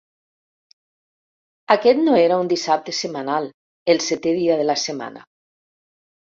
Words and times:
Aquest 1.75 2.01
no 2.07 2.17
era 2.23 2.41
un 2.45 2.49
dissabte 2.55 2.97
setmanal, 3.01 3.53
el 3.95 4.03
setè 4.09 4.35
dia 4.41 4.59
de 4.65 4.69
la 4.73 4.81
setmana. 4.89 5.27